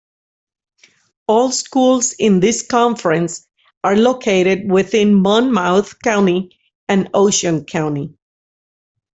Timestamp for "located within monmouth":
3.95-5.99